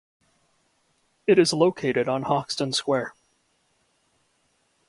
[1.27, 3.13] It is located on Hoxton Square.